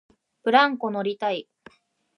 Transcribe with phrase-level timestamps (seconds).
[0.41, 1.47] ブランコ乗りたい